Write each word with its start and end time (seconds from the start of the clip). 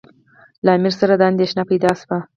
له 0.65 0.71
امیر 0.77 0.93
سره 0.99 1.13
دا 1.19 1.25
اندېښنه 1.31 1.63
پیدا 1.71 1.91
شوه. 2.01 2.17